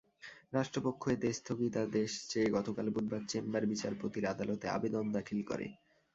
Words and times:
রাষ্ট্রপক্ষ 0.53 1.03
এতে 1.09 1.29
স্থগিতাদেশ 1.33 2.11
চেয়ে 2.29 2.53
গতকাল 2.57 2.87
বুধবার 2.95 3.21
চেম্বার 3.31 3.63
বিচারপতির 3.71 4.25
আদালতে 4.33 4.65
আবেদন 4.69 5.05
দাখিল 5.15 5.39
করে। 5.49 5.67